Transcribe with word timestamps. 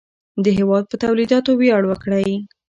د 0.43 0.45
هېواد 0.57 0.83
په 0.87 0.95
تولیداتو 1.03 1.51
ویاړ 1.59 1.83
وکړئ. 1.87 2.29